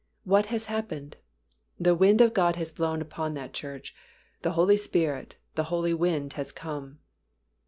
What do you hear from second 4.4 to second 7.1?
the Holy Spirit, the Holy Wind, has come.